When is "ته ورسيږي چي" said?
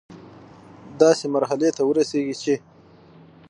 1.77-2.55